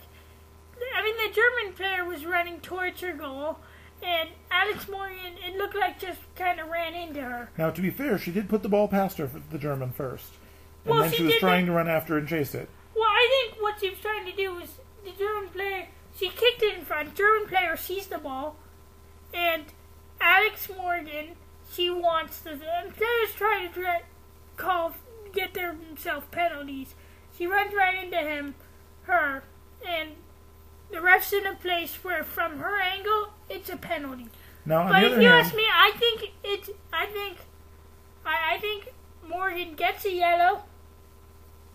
I 0.94 1.02
mean, 1.02 1.16
the 1.16 1.34
German 1.34 1.72
player 1.74 2.04
was 2.04 2.26
running 2.26 2.60
towards 2.60 3.00
her 3.00 3.14
goal, 3.14 3.58
and 4.02 4.30
Alex 4.50 4.88
Morgan, 4.88 5.34
it 5.44 5.56
looked 5.56 5.74
like 5.74 5.98
just 5.98 6.20
kind 6.34 6.60
of 6.60 6.68
ran 6.68 6.94
into 6.94 7.20
her. 7.20 7.50
Now, 7.56 7.70
to 7.70 7.80
be 7.80 7.90
fair, 7.90 8.18
she 8.18 8.30
did 8.30 8.48
put 8.48 8.62
the 8.62 8.68
ball 8.68 8.88
past 8.88 9.18
her 9.18 9.28
for 9.28 9.40
the 9.50 9.58
German 9.58 9.90
first, 9.92 10.32
and 10.84 10.94
Well, 10.94 11.02
then 11.02 11.10
she 11.10 11.18
she 11.18 11.22
was 11.24 11.36
trying 11.36 11.66
to 11.66 11.72
run 11.72 11.88
after 11.88 12.16
and 12.16 12.28
chase 12.28 12.54
it. 12.54 12.68
Well, 12.94 13.04
I 13.04 13.48
think 13.50 13.62
what 13.62 13.80
she 13.80 13.90
was 13.90 13.98
trying 13.98 14.24
to 14.26 14.32
do 14.32 14.54
was 14.54 14.68
the 15.04 15.12
German 15.12 15.50
player. 15.50 15.88
She 16.16 16.28
kicked 16.28 16.62
it 16.62 16.78
in 16.78 16.84
front. 16.84 17.14
German 17.14 17.48
player 17.48 17.76
sees 17.76 18.06
the 18.06 18.18
ball, 18.18 18.56
and 19.34 19.64
Alex 20.20 20.68
Morgan. 20.74 21.36
She 21.72 21.90
wants 21.90 22.38
the, 22.40 22.50
the 22.50 22.92
players 22.92 23.34
trying 23.34 23.68
to 23.68 23.74
try, 23.74 24.02
call 24.56 24.94
get 25.32 25.52
their 25.52 25.72
themselves 25.72 26.26
penalties. 26.30 26.94
She 27.36 27.46
runs 27.46 27.74
right 27.74 28.02
into 28.02 28.16
him, 28.16 28.54
her, 29.02 29.42
and 29.86 30.10
the 30.90 31.00
ref's 31.00 31.32
in 31.32 31.46
a 31.46 31.54
place 31.54 31.96
where, 32.04 32.24
from 32.24 32.58
her 32.58 32.80
angle, 32.80 33.32
it's 33.48 33.68
a 33.70 33.76
penalty. 33.76 34.28
Now, 34.64 34.88
But 34.88 35.04
if 35.04 35.12
you 35.20 35.28
hand, 35.28 35.46
ask 35.46 35.54
me, 35.54 35.64
I 35.72 35.92
think 35.96 36.32
it's. 36.42 36.70
I 36.92 37.06
think. 37.06 37.38
I, 38.24 38.54
I 38.54 38.58
think 38.58 38.92
Morgan 39.26 39.74
gets 39.74 40.04
a 40.04 40.12
yellow, 40.12 40.64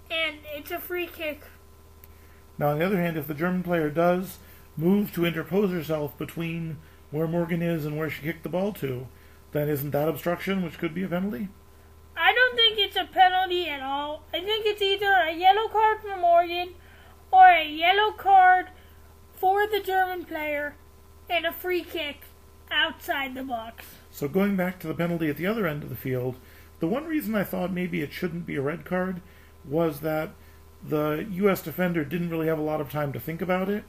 and 0.10 0.38
it's 0.56 0.72
a 0.72 0.80
free 0.80 1.08
kick. 1.08 1.41
now 2.58 2.70
on 2.70 2.80
the 2.80 2.86
other 2.86 2.98
hand, 3.01 3.18
if 3.18 3.27
the 3.27 3.34
German 3.34 3.63
player 3.63 3.89
does 3.89 4.39
move 4.77 5.13
to 5.13 5.25
interpose 5.25 5.72
herself 5.72 6.18
between 6.18 6.77
where 7.12 7.27
Morgan 7.27 7.62
is 7.62 7.86
and 7.86 7.98
where 7.98 8.10
she 8.10 8.22
kicked 8.24 8.44
the 8.44 8.50
ball 8.50 8.72
to, 8.74 9.08
then 9.51 9.70
isn't 9.70 9.91
that 9.91 10.08
obstruction, 10.10 10.62
which 10.63 10.77
could 10.77 10.94
be 10.94 11.03
a 11.03 11.08
penalty? 11.08 11.50
I 12.15 12.34
don't 12.34 12.56
think 12.56 12.77
it's 12.77 12.96
a 12.96 13.06
penalty 13.12 13.68
at 13.70 13.82
all. 13.82 14.24
I 14.34 14.39
think 14.41 14.65
it's 14.65 14.82
either 14.82 15.12
a 15.12 15.34
yellow 15.34 15.68
card 15.70 16.01
for 16.01 16.15
Morgan 16.18 16.74
or 17.32 17.48
a 17.48 17.65
yellow 17.68 18.12
card 18.12 18.68
for 19.41 19.65
the 19.65 19.79
German 19.79 20.24
player 20.24 20.75
and 21.27 21.48
a 21.48 21.51
free 21.51 21.81
kick 21.81 22.21
outside 22.69 23.33
the 23.33 23.41
box. 23.41 23.83
So 24.12 24.27
going 24.27 24.55
back 24.55 24.79
to 24.79 24.88
the 24.88 24.93
penalty 24.93 25.29
at 25.29 25.38
the 25.38 25.48
other 25.48 25.65
end 25.65 25.81
of 25.81 25.89
the 25.89 25.95
field, 25.95 26.36
the 26.79 26.86
one 26.86 27.05
reason 27.05 27.33
I 27.33 27.43
thought 27.43 27.74
maybe 27.74 28.01
it 28.01 28.13
shouldn't 28.13 28.45
be 28.45 28.55
a 28.55 28.62
red 28.62 28.86
card 28.86 29.19
was 29.65 30.01
that 30.01 30.29
the 30.88 31.25
U.S. 31.31 31.63
defender 31.63 32.05
didn't 32.05 32.29
really 32.29 32.45
have 32.45 32.60
a 32.60 32.63
lot 32.63 32.81
of 32.81 32.91
time 32.91 33.12
to 33.13 33.19
think 33.19 33.41
about 33.41 33.67
it. 33.67 33.83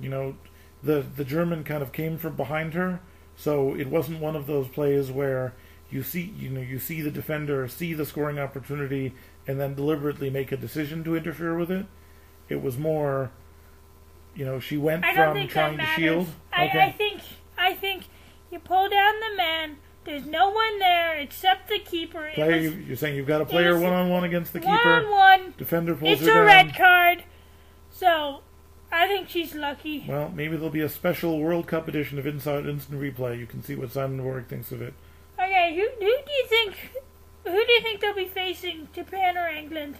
You 0.00 0.08
know, 0.08 0.36
the 0.82 1.04
the 1.14 1.24
German 1.24 1.62
kind 1.62 1.82
of 1.82 1.92
came 1.92 2.16
from 2.16 2.34
behind 2.34 2.72
her, 2.72 3.00
so 3.36 3.74
it 3.74 3.88
wasn't 3.88 4.20
one 4.20 4.34
of 4.34 4.46
those 4.46 4.68
plays 4.68 5.10
where 5.10 5.52
you 5.90 6.02
see 6.02 6.32
you 6.38 6.48
know 6.48 6.62
you 6.62 6.78
see 6.78 7.02
the 7.02 7.10
defender 7.10 7.68
see 7.68 7.92
the 7.92 8.06
scoring 8.06 8.38
opportunity 8.38 9.14
and 9.46 9.60
then 9.60 9.74
deliberately 9.74 10.30
make 10.30 10.52
a 10.52 10.56
decision 10.56 11.04
to 11.04 11.16
interfere 11.16 11.54
with 11.54 11.70
it. 11.70 11.84
It 12.48 12.62
was 12.62 12.78
more, 12.78 13.30
you 14.34 14.44
know, 14.44 14.60
she 14.60 14.76
went 14.76 15.04
from 15.04 15.48
trying 15.48 15.78
to 15.78 15.86
shield. 15.96 16.28
I, 16.52 16.66
okay. 16.66 16.80
I 16.80 16.92
think 16.92 17.20
I 17.56 17.74
think 17.74 18.04
you 18.50 18.58
pull 18.58 18.88
down 18.88 19.14
the 19.20 19.36
man. 19.36 19.76
There's 20.04 20.26
no 20.26 20.50
one 20.50 20.78
there 20.78 21.16
except 21.16 21.68
the 21.68 21.78
keeper. 21.78 22.30
Player, 22.34 22.56
was 22.56 22.62
you, 22.62 22.70
you're 22.72 22.96
saying 22.96 23.16
you've 23.16 23.26
got 23.26 23.40
a 23.40 23.46
player 23.46 23.78
one 23.78 23.92
on 23.92 24.10
one 24.10 24.24
against 24.24 24.52
the 24.52 24.60
one 24.60 24.76
keeper. 24.76 24.88
One 24.88 25.04
on 25.04 25.10
one. 25.10 25.54
Defender 25.56 25.94
pulls 25.94 26.10
it. 26.10 26.12
It's 26.14 26.26
her 26.26 26.44
a 26.44 26.46
down. 26.46 26.66
red 26.66 26.76
card, 26.76 27.24
so 27.90 28.40
I 28.92 29.06
think 29.06 29.28
she's 29.28 29.54
lucky. 29.54 30.04
Well, 30.06 30.30
maybe 30.34 30.56
there'll 30.56 30.70
be 30.70 30.82
a 30.82 30.88
special 30.88 31.40
World 31.40 31.66
Cup 31.66 31.88
edition 31.88 32.18
of 32.18 32.26
Inside 32.26 32.66
Instant 32.66 33.00
Replay. 33.00 33.38
You 33.38 33.46
can 33.46 33.62
see 33.62 33.74
what 33.74 33.92
Simon 33.92 34.22
Warwick 34.22 34.48
thinks 34.48 34.72
of 34.72 34.82
it. 34.82 34.94
Okay, 35.38 35.74
who 35.74 36.04
who 36.04 36.12
do 36.26 36.32
you 36.32 36.46
think? 36.48 36.76
Who 37.44 37.52
do 37.52 37.72
you 37.72 37.80
think 37.82 38.00
they'll 38.00 38.14
be 38.14 38.28
facing? 38.28 38.88
Japan 38.92 39.36
or 39.36 39.48
England? 39.48 39.96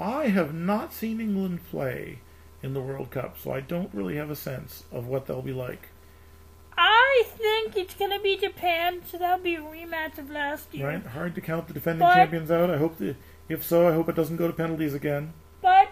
I 0.00 0.28
have 0.28 0.52
not 0.52 0.92
seen 0.92 1.20
England 1.20 1.60
play 1.70 2.18
in 2.64 2.72
the 2.72 2.80
World 2.80 3.10
Cup, 3.10 3.36
so 3.38 3.52
I 3.52 3.60
don't 3.60 3.90
really 3.92 4.16
have 4.16 4.30
a 4.30 4.36
sense 4.36 4.84
of 4.90 5.06
what 5.06 5.26
they'll 5.26 5.42
be 5.42 5.52
like. 5.52 5.90
I 6.76 7.24
think 7.36 7.76
it's 7.76 7.94
gonna 7.94 8.18
be 8.18 8.36
Japan, 8.36 9.02
so 9.06 9.18
that'll 9.18 9.44
be 9.44 9.54
a 9.54 9.60
rematch 9.60 10.18
of 10.18 10.30
last 10.30 10.74
year. 10.74 10.88
Right? 10.88 11.06
Hard 11.06 11.34
to 11.36 11.40
count 11.40 11.68
the 11.68 11.74
defending 11.74 12.06
But- 12.08 12.14
champions 12.14 12.50
out. 12.50 12.70
I 12.70 12.78
hope 12.78 12.96
that, 12.98 13.16
if 13.48 13.62
so, 13.62 13.86
I 13.86 13.92
hope 13.92 14.08
it 14.08 14.16
doesn't 14.16 14.36
go 14.38 14.46
to 14.46 14.52
penalties 14.52 14.94
again. 14.94 15.34
But 15.60 15.90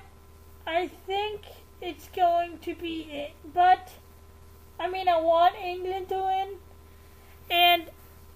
I 0.66 0.88
think 0.88 1.42
it's 1.80 2.08
going 2.08 2.58
to 2.58 2.74
be 2.74 3.02
it. 3.02 3.32
But 3.52 3.90
I 4.80 4.88
mean, 4.88 5.08
I 5.08 5.20
want 5.20 5.54
England 5.56 6.08
to 6.08 6.16
win, 6.16 6.48
and 7.50 7.82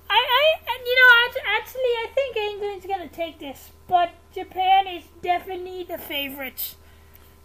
I, 0.09 0.15
I, 0.15 0.59
and, 0.61 0.87
you 0.87 0.95
know, 0.95 1.41
actually, 1.59 1.81
I 1.81 2.07
think 2.15 2.37
England's 2.37 2.87
gonna 2.87 3.09
take 3.09 3.41
this. 3.41 3.71
But 3.89 4.11
Japan 4.33 4.87
is 4.87 5.05
definitely 5.23 5.83
the 5.85 5.99
favorites. 5.99 6.77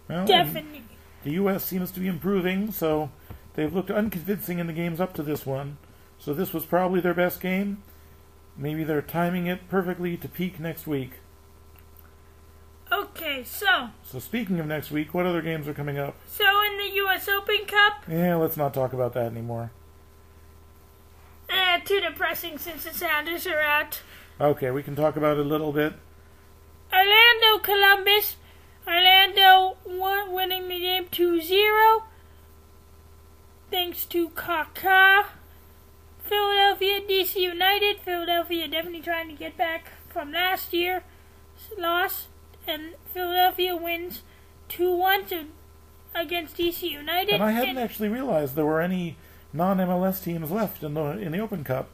Well, 0.08 0.26
Definitely. 0.26 0.82
the 1.24 1.32
U.S. 1.32 1.64
seems 1.64 1.90
to 1.92 2.00
be 2.00 2.08
improving, 2.08 2.70
so 2.72 3.10
they've 3.54 3.72
looked 3.72 3.90
unconvincing 3.90 4.58
in 4.58 4.66
the 4.66 4.72
games 4.72 5.00
up 5.00 5.14
to 5.14 5.22
this 5.22 5.46
one. 5.46 5.78
So 6.18 6.34
this 6.34 6.52
was 6.52 6.64
probably 6.64 7.00
their 7.00 7.14
best 7.14 7.40
game. 7.40 7.82
Maybe 8.56 8.84
they're 8.84 9.02
timing 9.02 9.46
it 9.46 9.68
perfectly 9.68 10.16
to 10.18 10.28
peak 10.28 10.60
next 10.60 10.86
week. 10.86 11.12
Okay, 12.92 13.42
so 13.42 13.88
So 14.04 14.18
speaking 14.18 14.60
of 14.60 14.66
next 14.66 14.90
week, 14.90 15.14
what 15.14 15.24
other 15.24 15.40
games 15.40 15.66
are 15.66 15.72
coming 15.74 15.98
up? 15.98 16.14
so 16.26 16.44
in 16.70 16.76
the 16.78 16.94
U.S. 16.96 17.26
Open 17.28 17.64
Cup, 17.66 18.04
Yeah, 18.08 18.36
let's 18.36 18.56
not 18.58 18.74
talk 18.74 18.92
about 18.92 19.14
that 19.14 19.26
anymore. 19.26 19.70
uh, 21.48 21.78
too 21.84 22.00
depressing 22.00 22.58
since 22.58 22.84
the 22.84 22.92
Sounders 22.92 23.46
are 23.46 23.60
out. 23.60 24.02
Okay, 24.40 24.70
we 24.70 24.82
can 24.82 24.94
talk 24.94 25.16
about 25.16 25.38
it 25.38 25.46
a 25.46 25.48
little 25.48 25.72
bit. 25.72 25.94
Orlando 26.92 27.58
Columbus. 27.62 28.36
Orlando 28.86 29.76
won, 29.84 30.32
winning 30.32 30.68
the 30.68 30.80
game 30.80 31.06
2-0. 31.06 32.02
Thanks 33.70 34.04
to 34.06 34.28
Kaká. 34.30 35.26
Philadelphia, 36.18 37.00
DC 37.00 37.36
United. 37.36 38.00
Philadelphia 38.00 38.68
definitely 38.68 39.00
trying 39.00 39.28
to 39.28 39.34
get 39.34 39.56
back 39.56 39.92
from 40.08 40.32
last 40.32 40.72
year's 40.72 41.02
loss. 41.78 42.28
And 42.66 42.94
Philadelphia 43.12 43.76
wins 43.76 44.22
2-1 44.68 45.28
to, 45.28 45.44
against 46.14 46.56
DC 46.56 46.82
United. 46.82 47.34
And 47.34 47.42
I 47.42 47.52
hadn't 47.52 47.70
And 47.70 47.78
actually 47.78 48.08
realized 48.08 48.54
there 48.54 48.66
were 48.66 48.80
any 48.80 49.16
non-MLS 49.52 50.22
teams 50.22 50.50
left 50.50 50.82
in 50.82 50.94
the 50.94 51.02
in 51.18 51.32
the 51.32 51.40
Open 51.40 51.64
Cup. 51.64 51.88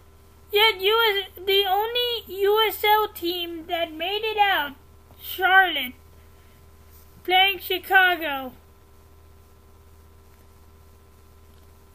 yet 0.53 0.81
US, 0.81 1.29
the 1.37 1.65
only 1.69 2.25
USL 2.29 3.15
team 3.15 3.67
that 3.67 3.93
made 3.93 4.23
it 4.25 4.39
out, 4.39 4.75
Charlotte, 5.21 5.95
playing 7.25 7.59
Chicago. 7.59 8.53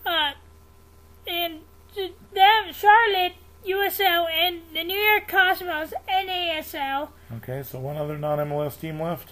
Uh, 0.05 0.31
and 1.27 1.61
them, 1.95 2.73
Charlotte, 2.73 3.33
USL, 3.65 4.29
and 4.29 4.61
the 4.73 4.83
New 4.83 4.97
York 4.97 5.27
Cosmos, 5.27 5.93
NASL, 6.09 7.09
Okay, 7.37 7.63
so 7.63 7.79
one 7.79 7.97
other 7.97 8.17
non-MLS 8.17 8.79
team 8.79 9.01
left. 9.01 9.31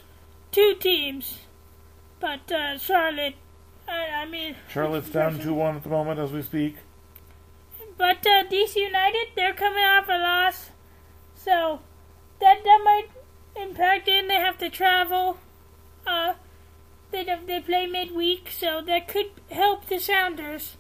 two 0.51 0.75
teams. 0.79 1.39
But 2.19 2.51
uh, 2.51 2.77
Charlotte, 2.77 3.36
I, 3.88 4.24
I 4.24 4.25
mean, 4.25 4.55
Charlotte's 4.69 5.10
down 5.10 5.39
2-1 5.39 5.77
at 5.77 5.83
the 5.83 5.89
moment 5.89 6.19
as 6.19 6.31
we 6.31 6.41
speak. 6.41 6.77
But 7.98 8.25
uh, 8.25 8.45
DC 8.50 8.75
United, 8.77 9.27
they're 9.36 9.53
coming 9.53 9.83
off 9.83 10.07
a 10.07 10.17
loss, 10.17 10.69
so 11.36 11.81
that 12.39 12.63
that 12.63 12.81
might 12.83 13.07
impact 13.62 14.07
it. 14.07 14.13
And 14.21 14.29
they 14.29 14.36
have 14.36 14.57
to 14.60 14.69
travel. 14.69 15.38
Uh, 16.11 16.33
they 17.11 17.23
they 17.23 17.61
play 17.61 17.87
midweek, 17.87 18.49
so 18.51 18.81
that 18.81 19.07
could 19.07 19.31
help 19.49 19.85
the 19.85 19.97
Sounders 19.97 20.75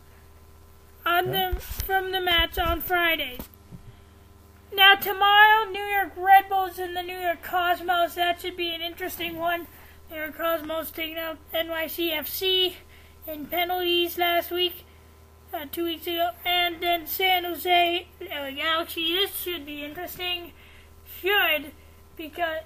on 1.05 1.31
the 1.31 1.55
from 1.59 2.11
the 2.11 2.19
match 2.19 2.59
on 2.59 2.81
Friday. 2.81 3.37
Now 4.73 4.95
tomorrow, 4.95 5.69
New 5.71 5.83
York 5.83 6.11
Red 6.17 6.49
Bulls 6.49 6.79
and 6.79 6.97
the 6.97 7.01
New 7.01 7.17
York 7.17 7.41
Cosmos. 7.41 8.15
That 8.15 8.41
should 8.41 8.57
be 8.57 8.75
an 8.75 8.81
interesting 8.81 9.37
one. 9.37 9.67
New 10.09 10.17
York 10.17 10.37
Cosmos 10.37 10.91
taking 10.91 11.17
out 11.17 11.37
NYCFC 11.53 12.73
in 13.25 13.45
penalties 13.45 14.17
last 14.17 14.51
week 14.51 14.83
uh, 15.53 15.65
two 15.71 15.85
weeks 15.85 16.07
ago, 16.07 16.31
and 16.45 16.81
then 16.81 17.07
San 17.07 17.45
Jose 17.45 18.07
uh, 18.21 18.51
Galaxy. 18.51 19.13
This 19.13 19.33
should 19.35 19.65
be 19.65 19.85
interesting. 19.85 20.51
Should 21.21 21.71
because 22.17 22.63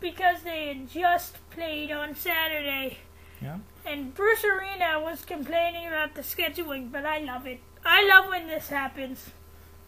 because 0.00 0.42
they 0.42 0.78
just 0.92 1.36
played 1.54 1.90
on 1.90 2.14
Saturday, 2.14 2.98
Yeah. 3.40 3.58
and 3.86 4.14
Bruce 4.14 4.44
Arena 4.44 5.00
was 5.00 5.24
complaining 5.24 5.86
about 5.86 6.14
the 6.14 6.22
scheduling, 6.22 6.90
but 6.90 7.04
I 7.04 7.18
love 7.18 7.46
it. 7.46 7.60
I 7.84 8.06
love 8.06 8.28
when 8.28 8.46
this 8.46 8.68
happens. 8.68 9.30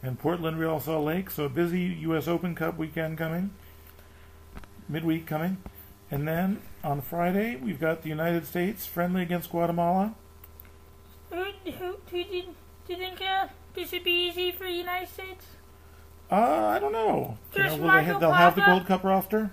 And 0.03 0.19
Portland, 0.19 0.59
we 0.59 0.65
Real 0.65 0.81
Salt 0.81 1.05
Lake, 1.05 1.31
so 1.31 1.45
a 1.45 1.49
busy 1.49 1.81
U.S. 1.81 2.29
Open 2.29 2.55
Cup 2.55 2.77
weekend 2.77 3.17
coming, 3.17 3.51
midweek 4.89 5.27
coming. 5.27 5.59
And 6.11 6.29
then 6.29 6.61
on 6.83 7.01
Friday, 7.01 7.57
we've 7.57 7.81
got 7.81 8.03
the 8.03 8.09
United 8.11 8.47
States 8.47 8.87
friendly 8.87 9.23
against 9.23 9.51
Guatemala. 9.51 10.15
Who 11.31 11.45
who, 11.65 11.73
who 11.73 11.97
do, 12.11 12.19
you, 12.19 12.43
do 12.87 12.93
you 12.93 12.97
think 12.99 13.21
uh, 13.23 13.49
this 13.75 13.93
would 13.93 14.05
be 14.05 14.29
easy 14.29 14.53
for 14.53 14.65
the 14.65 14.73
United 14.73 15.09
States? 15.09 15.47
Uh, 16.31 16.35
I 16.35 16.79
don't 16.79 16.93
know. 16.93 17.39
You 17.55 17.63
know, 17.65 17.77
will 17.77 17.93
they, 17.93 18.05
they'll 18.21 18.33
have 18.33 18.55
the 18.55 18.63
Gold 18.63 18.87
Cup 18.87 19.05
roster. 19.05 19.51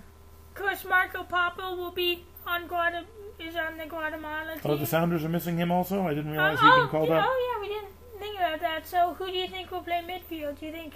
Of 0.55 0.61
course, 0.61 0.85
Marco 0.85 1.23
Pappa 1.23 1.75
will 1.75 1.91
be 1.91 2.23
on 2.45 2.67
Guatem- 2.67 3.05
is 3.39 3.55
on 3.55 3.77
the 3.77 3.85
Guatemala 3.85 4.53
team. 4.53 4.61
Oh, 4.65 4.75
the 4.77 4.85
Sounders 4.85 5.23
are 5.23 5.29
missing 5.29 5.57
him 5.57 5.71
also. 5.71 6.05
I 6.05 6.13
didn't 6.13 6.31
Uh, 6.31 6.33
realize 6.33 6.59
he'd 6.59 6.67
oh, 6.67 6.79
been 6.81 6.89
called 6.89 7.09
up. 7.11 7.25
oh 7.27 7.53
yeah, 7.55 7.61
we 7.61 7.67
didn't 7.73 7.93
think 8.19 8.37
about 8.37 8.59
that. 8.59 8.85
So 8.87 9.13
who 9.15 9.27
do 9.27 9.33
you 9.37 9.47
think 9.47 9.71
will 9.71 9.81
play 9.81 10.01
midfield? 10.05 10.59
Do 10.59 10.65
you 10.67 10.71
think? 10.71 10.93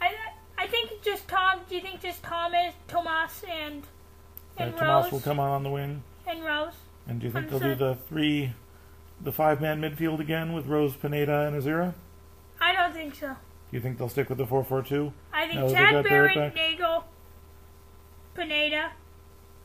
I 0.00 0.14
I 0.56 0.66
think 0.66 1.02
just 1.02 1.28
Tom. 1.28 1.60
Do 1.68 1.74
you 1.76 1.80
think 1.80 2.00
just 2.00 2.22
Thomas, 2.22 2.74
Tomas, 2.88 3.44
and 3.48 3.84
Uh, 4.58 4.62
and 4.64 4.76
Tomas 4.76 5.04
Rose 5.04 5.12
will 5.12 5.20
come 5.20 5.38
on 5.38 5.50
on 5.50 5.62
the 5.62 5.70
wing. 5.70 6.02
and 6.26 6.44
Rose? 6.44 6.72
And 7.06 7.20
do 7.20 7.26
you 7.26 7.32
think 7.32 7.44
I'm 7.46 7.50
they'll 7.58 7.68
do 7.70 7.74
the 7.76 7.94
three, 8.08 8.52
the 9.20 9.32
five-man 9.32 9.80
midfield 9.80 10.18
again 10.20 10.52
with 10.52 10.66
Rose, 10.66 10.94
Pineda, 10.96 11.46
and 11.46 11.60
Azira? 11.62 11.94
I 12.60 12.72
don't 12.74 12.92
think 12.92 13.14
so. 13.14 13.28
Do 13.28 13.76
you 13.76 13.80
think 13.80 13.98
they'll 13.98 14.08
stick 14.08 14.28
with 14.28 14.38
the 14.38 14.46
four-four-two? 14.46 15.12
I 15.32 15.46
think 15.46 15.60
No, 15.60 15.70
Chad 15.72 16.04
Barrett. 16.04 16.54
Neagle, 16.54 17.04
Pineda, 18.38 18.92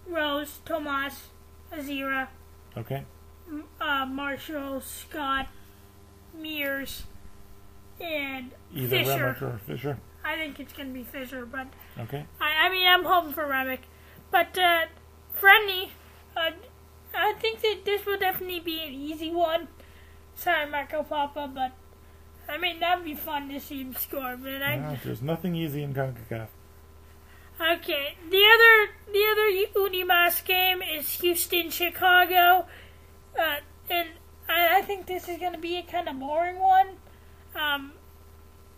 Rose, 0.07 0.59
Tomas, 0.65 1.27
Azira, 1.71 2.27
Okay. 2.75 3.03
Uh, 3.79 4.05
Marshall, 4.07 4.81
Scott, 4.81 5.47
Mears, 6.33 7.03
and 8.01 8.49
Either 8.73 8.89
Fisher. 8.89 9.25
Remick 9.25 9.41
or 9.43 9.57
Fisher. 9.67 9.97
I 10.25 10.35
think 10.35 10.59
it's 10.59 10.73
gonna 10.73 10.89
be 10.89 11.03
Fisher, 11.03 11.45
but 11.45 11.67
Okay. 11.99 12.25
I, 12.41 12.65
I 12.65 12.71
mean, 12.71 12.87
I'm 12.87 13.03
hoping 13.05 13.33
for 13.33 13.45
Remick. 13.45 13.81
But, 14.31 14.57
uh, 14.57 14.85
friendly, 15.31 15.91
uh, 16.35 16.51
I 17.13 17.33
think 17.33 17.61
that 17.61 17.81
this 17.85 18.07
will 18.07 18.17
definitely 18.17 18.59
be 18.61 18.79
an 18.81 18.93
easy 18.93 19.29
one. 19.29 19.67
Sorry, 20.33 20.67
Marco 20.67 21.03
Pappa, 21.03 21.47
but, 21.53 21.73
I 22.49 22.57
mean, 22.57 22.79
that'd 22.79 23.05
be 23.05 23.13
fun 23.13 23.49
to 23.49 23.59
see 23.59 23.81
him 23.81 23.93
score, 23.93 24.35
but 24.35 24.63
I... 24.63 24.97
There's 25.03 25.21
nothing 25.21 25.53
easy 25.53 25.83
in 25.83 25.93
CONCACAF. 25.93 26.47
Okay, 27.61 28.17
the 28.29 28.43
other, 28.53 28.93
the 29.11 29.25
other 29.31 29.89
Unimas 29.89 30.43
game 30.43 30.81
is 30.81 31.07
Houston-Chicago, 31.21 32.65
uh, 33.39 33.55
and 33.89 34.09
I, 34.49 34.79
I 34.79 34.81
think 34.81 35.05
this 35.05 35.29
is 35.29 35.39
gonna 35.39 35.57
be 35.59 35.77
a 35.77 35.83
kind 35.83 36.07
of 36.09 36.19
boring 36.19 36.59
one. 36.59 36.87
Um, 37.55 37.93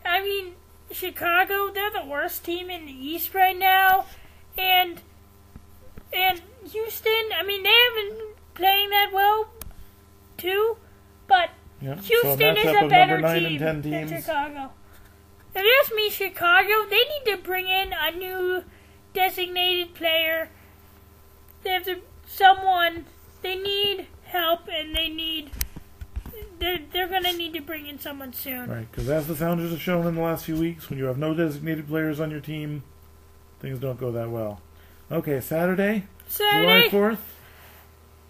I 0.05 0.21
mean, 0.21 0.53
Chicago, 0.91 1.71
they're 1.73 1.89
the 1.89 2.05
worst 2.07 2.43
team 2.43 2.69
in 2.69 2.85
the 2.85 2.91
East 2.91 3.33
right 3.33 3.57
now, 3.57 4.05
and 4.57 5.01
and 6.13 6.41
Houston, 6.71 7.29
I 7.37 7.43
mean, 7.43 7.63
they 7.63 7.73
haven't 7.73 8.17
been 8.17 8.27
playing 8.53 8.89
that 8.91 9.11
well, 9.13 9.49
too, 10.37 10.77
but 11.27 11.49
Yep. 11.81 11.97
so 11.97 12.03
a 12.03 12.37
Houston 12.37 12.57
is 12.57 12.83
a 12.83 12.87
better 12.87 13.19
nine 13.19 13.41
team 13.41 13.81
than. 13.81 14.07
Chicago. 14.07 14.71
If 15.55 15.63
you 15.63 15.79
ask 15.83 15.93
me, 15.95 16.09
Chicago, 16.09 16.85
they 16.89 16.97
need 16.97 17.25
to 17.25 17.37
bring 17.37 17.67
in 17.67 17.93
a 17.93 18.11
new 18.11 18.63
designated 19.13 19.93
player. 19.95 20.49
They 21.63 21.71
have 21.71 21.83
to 21.85 21.99
someone. 22.27 23.05
They 23.41 23.55
need 23.55 24.07
help, 24.25 24.67
and 24.71 24.95
they 24.95 25.09
need. 25.09 25.51
They're 26.59 26.79
they're 26.91 27.07
gonna 27.07 27.33
need 27.33 27.53
to 27.53 27.61
bring 27.61 27.87
in 27.87 27.99
someone 27.99 28.33
soon. 28.33 28.69
Right, 28.69 28.89
because 28.91 29.09
as 29.09 29.27
the 29.27 29.35
Sounders 29.35 29.71
have 29.71 29.81
shown 29.81 30.05
in 30.07 30.15
the 30.15 30.21
last 30.21 30.45
few 30.45 30.55
weeks, 30.57 30.89
when 30.89 30.99
you 30.99 31.05
have 31.05 31.17
no 31.17 31.33
designated 31.33 31.87
players 31.87 32.19
on 32.19 32.31
your 32.31 32.39
team, 32.39 32.83
things 33.59 33.79
don't 33.79 33.99
go 33.99 34.11
that 34.11 34.29
well. 34.29 34.61
Okay, 35.11 35.39
Saturday, 35.39 36.05
Saturday 36.27 36.89
July 36.89 37.15
4th. 37.15 37.19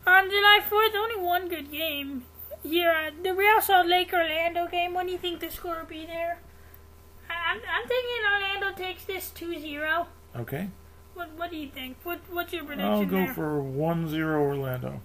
on 0.07 0.29
July 0.29 0.59
fourth, 0.67 0.91
only 0.95 1.15
one 1.21 1.47
good 1.47 1.71
game. 1.71 2.23
Here, 2.63 2.91
uh, 2.91 3.11
the 3.23 3.33
Real 3.33 3.61
Salt 3.61 3.87
Lake 3.87 4.11
Orlando 4.11 4.67
game. 4.67 4.93
What 4.93 5.05
do 5.05 5.11
you 5.11 5.17
think 5.17 5.39
the 5.39 5.49
score 5.49 5.79
will 5.79 5.85
be 5.85 6.05
there? 6.05 6.39
I'm, 7.45 7.57
I'm 7.57 7.87
thinking 7.87 8.61
Orlando 8.61 8.77
takes 8.77 9.05
this 9.05 9.31
2-0. 9.35 10.05
Okay. 10.37 10.69
What 11.13 11.29
What 11.37 11.49
do 11.51 11.57
you 11.57 11.69
think? 11.69 11.97
What 12.03 12.19
What's 12.29 12.51
your 12.53 12.65
prediction 12.65 12.91
I'll 12.91 13.05
go 13.05 13.17
there? 13.25 13.33
for 13.33 13.61
1 13.61 14.09
0 14.09 14.41
Orlando. 14.41 15.01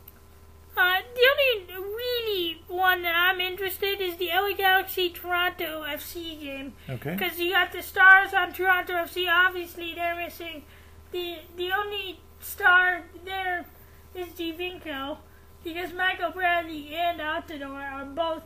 Uh, 0.76 1.00
the 1.14 1.26
only 1.30 1.84
really 1.94 2.62
one 2.68 3.02
that 3.02 3.14
I'm 3.14 3.40
interested 3.40 4.00
is 4.00 4.16
the 4.16 4.28
LA 4.28 4.54
Galaxy 4.56 5.10
Toronto 5.10 5.84
FC 5.86 6.40
game 6.40 6.72
Okay. 6.88 7.14
because 7.16 7.38
you 7.38 7.50
got 7.52 7.70
the 7.72 7.82
stars 7.82 8.32
on 8.32 8.52
Toronto 8.52 8.94
FC. 8.94 9.26
Obviously, 9.28 9.94
they're 9.94 10.16
missing 10.16 10.64
the 11.12 11.36
the 11.56 11.70
only 11.72 12.20
star 12.40 13.04
there 13.24 13.66
is 14.14 14.28
Giovinco 14.28 15.18
because 15.62 15.92
Michael 15.92 16.30
Bradley 16.30 16.94
and 16.94 17.20
Altidore 17.20 17.92
are 17.92 18.04
both 18.06 18.44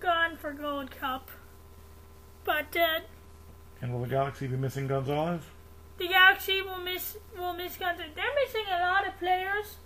gone 0.00 0.36
for 0.36 0.52
Gold 0.52 0.90
Cup. 0.92 1.30
But 2.44 2.76
uh, 2.76 3.00
And 3.80 3.92
will 3.92 4.00
the 4.02 4.08
Galaxy 4.08 4.46
be 4.46 4.56
missing 4.56 4.86
Gonzalez? 4.86 5.40
the 5.96 6.08
Galaxy 6.08 6.60
will 6.62 6.78
miss 6.78 7.16
will 7.38 7.52
miss 7.54 7.76
Gunter. 7.76 8.04
They're 8.14 8.34
missing 8.44 8.64
a 8.68 8.80
lot 8.80 9.06
of 9.06 9.18
players. 9.18 9.76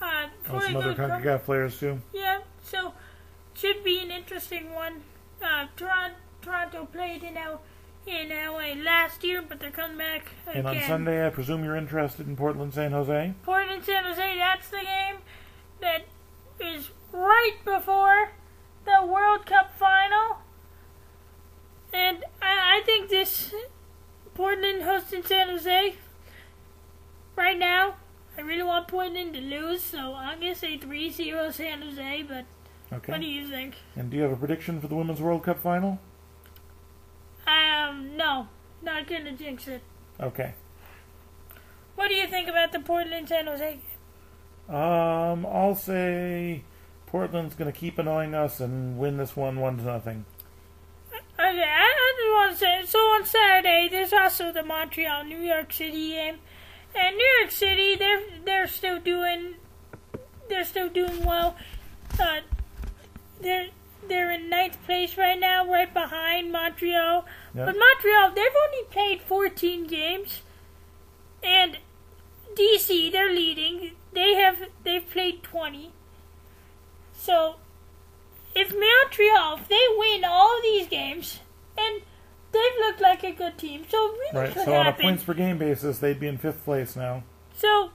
Uh, 0.00 0.28
Oh, 0.48 0.58
some 0.60 0.76
other. 0.76 0.94
CONCACAF 0.94 1.44
players 1.44 1.78
too. 1.78 2.00
Yeah, 2.12 2.40
so 2.62 2.94
should 3.54 3.82
be 3.84 3.98
an 4.00 4.10
interesting 4.10 4.72
one. 4.72 5.02
Uh, 5.42 5.66
Toronto, 5.76 6.16
Toronto 6.42 6.84
played 6.86 7.22
in 7.22 7.36
L- 7.36 7.62
in 8.06 8.30
LA 8.30 8.74
last 8.82 9.22
year, 9.22 9.42
but 9.42 9.60
they're 9.60 9.70
coming 9.70 9.98
back 9.98 10.26
again. 10.46 10.66
And 10.66 10.68
on 10.68 10.80
Sunday, 10.88 11.24
I 11.26 11.30
presume 11.30 11.62
you're 11.64 11.76
interested 11.76 12.26
in 12.26 12.36
Portland, 12.36 12.74
San 12.74 12.90
Jose. 12.92 13.34
Portland, 13.44 13.84
San 13.84 14.04
Jose. 14.04 14.36
That's 14.38 14.68
the 14.70 14.78
game 14.82 15.16
that 15.80 16.02
is 16.60 16.90
right 17.12 17.56
before 17.64 18.32
the 18.84 19.06
World 19.06 19.46
Cup 19.46 19.76
final, 19.78 20.38
and 21.92 22.24
I, 22.40 22.78
I 22.78 22.82
think 22.84 23.08
this 23.10 23.54
Portland 24.34 24.82
hosting 24.82 25.22
San 25.22 25.48
Jose 25.48 25.94
right 27.36 27.58
now. 27.58 27.96
I 28.36 28.40
really 28.40 28.62
want 28.62 28.88
Portland 28.88 29.34
to 29.34 29.40
lose, 29.40 29.82
so 29.82 30.14
I'm 30.14 30.40
gonna 30.40 30.54
say 30.54 30.78
3-0 30.78 31.52
San 31.52 31.82
Jose. 31.82 32.22
But 32.28 32.44
Okay. 32.92 33.12
what 33.12 33.20
do 33.20 33.26
you 33.26 33.46
think? 33.48 33.74
And 33.96 34.10
do 34.10 34.16
you 34.16 34.22
have 34.22 34.32
a 34.32 34.36
prediction 34.36 34.80
for 34.80 34.88
the 34.88 34.94
Women's 34.94 35.20
World 35.20 35.42
Cup 35.44 35.58
final? 35.58 35.98
Um, 37.46 38.16
no, 38.16 38.48
not 38.82 39.06
gonna 39.06 39.32
jinx 39.32 39.68
it. 39.68 39.82
Okay. 40.20 40.54
What 41.94 42.08
do 42.08 42.14
you 42.14 42.26
think 42.26 42.48
about 42.48 42.72
the 42.72 42.80
Portland 42.80 43.28
San 43.28 43.46
Jose 43.46 43.78
game? 44.68 44.74
Um, 44.74 45.44
I'll 45.46 45.74
say 45.74 46.62
Portland's 47.06 47.54
going 47.54 47.70
to 47.70 47.78
keep 47.78 47.98
annoying 47.98 48.34
us 48.34 48.60
and 48.60 48.96
win 48.98 49.16
this 49.18 49.36
one 49.36 49.60
one 49.60 49.76
to 49.76 49.82
nothing. 49.84 50.24
Okay, 51.52 51.60
I, 51.60 51.84
I 51.84 52.14
just 52.16 52.32
want 52.32 52.52
to 52.52 52.58
say 52.58 52.82
so 52.86 52.98
on 52.98 53.26
Saturday 53.26 53.86
there's 53.90 54.12
also 54.14 54.52
the 54.52 54.62
Montreal 54.62 55.24
New 55.24 55.40
York 55.40 55.70
City 55.70 56.12
game, 56.12 56.38
and 56.94 57.14
New 57.14 57.30
York 57.40 57.50
City 57.50 57.94
they're 57.94 58.22
they're 58.42 58.66
still 58.66 58.98
doing 58.98 59.56
they're 60.48 60.64
still 60.64 60.88
doing 60.88 61.26
well. 61.26 61.56
Uh, 62.18 62.40
they're 63.42 63.68
they're 64.08 64.32
in 64.32 64.48
ninth 64.48 64.78
place 64.86 65.18
right 65.18 65.38
now, 65.38 65.70
right 65.70 65.92
behind 65.92 66.50
Montreal. 66.52 67.26
Yep. 67.54 67.66
But 67.66 67.76
Montreal 67.78 68.30
they've 68.34 68.58
only 68.64 68.84
played 68.90 69.20
14 69.20 69.86
games, 69.86 70.40
and 71.42 71.76
DC 72.54 73.12
they're 73.12 73.30
leading. 73.30 73.92
They 74.14 74.36
have 74.36 74.70
they've 74.84 75.06
played 75.06 75.42
20. 75.42 75.92
So 77.12 77.56
if 78.54 78.70
Montreal, 78.72 79.58
if 79.58 79.68
they 79.68 79.84
win 79.96 80.24
all 80.24 80.60
these 80.62 80.88
games, 80.88 81.40
and 81.78 82.02
they've 82.52 82.78
looked 82.80 83.00
like 83.00 83.24
a 83.24 83.32
good 83.32 83.56
team, 83.58 83.84
so 83.88 83.98
really 83.98 84.30
Right. 84.34 84.52
could 84.52 84.64
So 84.64 84.74
on 84.74 84.86
a 84.86 84.92
points 84.92 85.24
per 85.24 85.34
game 85.34 85.58
basis, 85.58 85.98
they'd 85.98 86.20
be 86.20 86.26
in 86.26 86.38
fifth 86.38 86.64
place 86.64 86.96
now. 86.96 87.22
so 87.54 87.90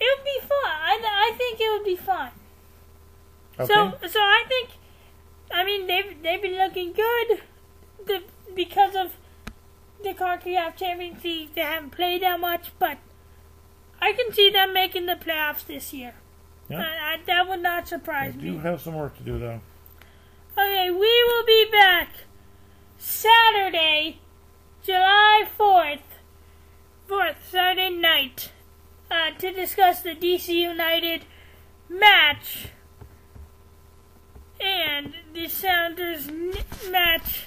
it 0.00 0.18
would 0.18 0.24
be 0.24 0.40
fun. 0.40 0.50
I, 0.64 1.00
I 1.02 1.36
think 1.36 1.60
it 1.60 1.70
would 1.70 1.84
be 1.84 1.96
fun. 1.96 2.30
Okay. 3.58 3.72
So 3.72 3.94
so 4.08 4.18
I 4.20 4.44
think, 4.48 4.70
I 5.50 5.64
mean 5.64 5.86
they've 5.86 6.22
they've 6.22 6.42
been 6.42 6.58
looking 6.58 6.92
good, 6.92 7.40
the, 8.06 8.22
because 8.54 8.94
of 8.94 9.12
the 10.02 10.12
Concacaf 10.12 10.76
Champions 10.76 11.24
League. 11.24 11.54
They 11.54 11.62
haven't 11.62 11.90
played 11.90 12.22
that 12.22 12.38
much, 12.38 12.72
but 12.78 12.98
I 14.00 14.12
can 14.12 14.32
see 14.32 14.50
them 14.50 14.74
making 14.74 15.06
the 15.06 15.14
playoffs 15.14 15.66
this 15.66 15.92
year. 15.94 16.14
Yeah. 16.68 16.80
I, 16.80 17.14
I, 17.14 17.16
that 17.26 17.48
would 17.48 17.62
not 17.62 17.84
I 17.84 17.86
surprise 17.86 18.34
me. 18.34 18.42
do 18.50 18.58
have 18.58 18.80
some 18.80 18.94
work 18.94 19.16
to 19.18 19.22
do 19.22 19.38
though. 19.38 19.60
Okay, 20.58 20.90
we 20.90 21.24
will 21.28 21.44
be 21.46 21.66
back 21.70 22.08
Saturday, 22.98 24.18
July 24.82 25.44
4th, 25.58 26.00
4th, 27.08 27.34
Saturday 27.50 27.90
night, 27.90 28.50
uh, 29.10 29.30
to 29.38 29.52
discuss 29.52 30.00
the 30.02 30.14
DC 30.14 30.48
United 30.48 31.24
match 31.88 32.68
and 34.60 35.14
the 35.34 35.46
Sounders 35.48 36.26
n- 36.28 36.54
match 36.90 37.42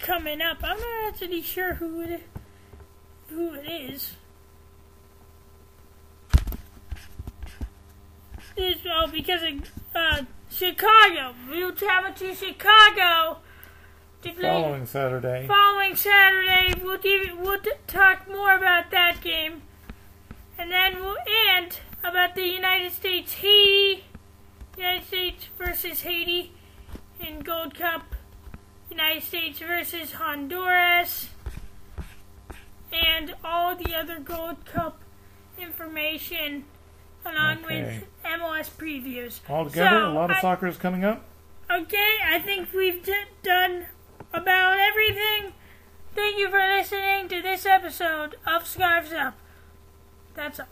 coming 0.00 0.40
up. 0.40 0.58
I'm 0.62 0.78
not 0.80 1.08
actually 1.08 1.42
sure 1.42 1.74
who 1.74 2.00
it, 2.00 2.22
who 3.28 3.52
it 3.54 3.68
is. 3.70 4.14
Oh, 8.58 9.06
because 9.12 9.42
of 9.42 9.68
uh, 9.94 10.22
Chicago. 10.50 11.34
We'll 11.48 11.72
travel 11.72 12.12
to 12.14 12.34
Chicago 12.34 13.38
to 14.22 14.32
play. 14.32 14.42
Following 14.42 14.86
Saturday. 14.86 15.46
Following 15.46 15.94
Saturday, 15.94 16.74
we'll 16.82 16.98
give 16.98 17.38
we'll 17.38 17.58
talk 17.86 18.28
more 18.28 18.56
about 18.56 18.90
that 18.90 19.20
game, 19.20 19.62
and 20.58 20.70
then 20.70 21.00
we'll 21.00 21.18
end 21.54 21.80
about 22.02 22.34
the 22.34 22.46
United 22.46 22.92
States 22.92 23.34
Haiti, 23.34 24.04
United 24.78 25.06
States 25.06 25.48
versus 25.58 26.00
Haiti 26.00 26.52
in 27.20 27.40
Gold 27.40 27.74
Cup, 27.74 28.14
United 28.90 29.22
States 29.22 29.58
versus 29.58 30.12
Honduras, 30.12 31.28
and 32.90 33.34
all 33.44 33.76
the 33.76 33.94
other 33.94 34.18
Gold 34.18 34.64
Cup 34.64 35.00
information 35.58 36.64
along 37.26 37.64
Okay. 37.64 38.02
with 38.24 38.24
MLS 38.24 38.68
previews. 38.70 39.40
Altogether, 39.48 40.00
So, 40.00 40.10
a 40.10 40.12
lot 40.12 40.30
of 40.30 40.36
I- 40.36 40.40
soccer 40.40 40.66
is 40.66 40.76
coming 40.76 41.04
up. 41.04 41.24
Okay, 41.70 42.18
I 42.24 42.38
think 42.38 42.72
we've 42.72 43.04
d- 43.04 43.14
done 43.42 43.86
about 44.32 44.78
everything. 44.78 45.52
Thank 46.14 46.38
you 46.38 46.48
for 46.48 46.58
listening 46.58 47.28
to 47.28 47.42
this 47.42 47.66
episode 47.66 48.36
of 48.46 48.66
Scarves 48.66 49.12
Up. 49.12 49.34
That's 50.34 50.60
all. 50.60 50.66